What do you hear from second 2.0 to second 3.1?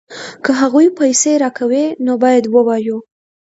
نو باید ووایو